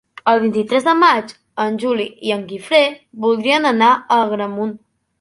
[0.29, 1.33] El vint-i-tres de maig
[1.67, 2.83] en Juli i en Guifré
[3.27, 4.79] voldrien anar a Agramunt.